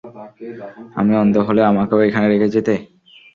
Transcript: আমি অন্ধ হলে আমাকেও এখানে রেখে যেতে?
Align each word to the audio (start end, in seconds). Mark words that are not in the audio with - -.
আমি 0.95 1.13
অন্ধ 1.15 1.35
হলে 1.47 1.61
আমাকেও 1.63 1.99
এখানে 2.07 2.27
রেখে 2.27 2.47
যেতে? 2.55 2.73